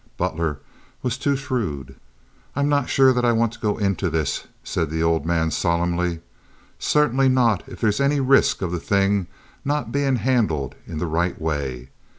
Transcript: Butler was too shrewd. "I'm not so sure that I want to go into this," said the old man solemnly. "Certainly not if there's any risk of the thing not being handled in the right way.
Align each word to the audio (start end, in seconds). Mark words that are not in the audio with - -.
Butler 0.17 0.57
was 1.03 1.15
too 1.15 1.35
shrewd. 1.35 1.93
"I'm 2.55 2.67
not 2.67 2.85
so 2.85 2.87
sure 2.87 3.13
that 3.13 3.23
I 3.23 3.33
want 3.33 3.53
to 3.53 3.59
go 3.59 3.77
into 3.77 4.09
this," 4.09 4.47
said 4.63 4.89
the 4.89 5.03
old 5.03 5.27
man 5.27 5.51
solemnly. 5.51 6.21
"Certainly 6.79 7.29
not 7.29 7.61
if 7.67 7.79
there's 7.81 8.01
any 8.01 8.19
risk 8.19 8.63
of 8.63 8.71
the 8.71 8.79
thing 8.79 9.27
not 9.63 9.91
being 9.91 10.15
handled 10.15 10.73
in 10.87 10.97
the 10.97 11.05
right 11.05 11.39
way. 11.39 11.89